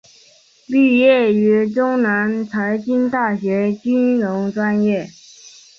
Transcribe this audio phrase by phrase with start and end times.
[0.65, 5.07] 毕业于中南财经大学金融专业。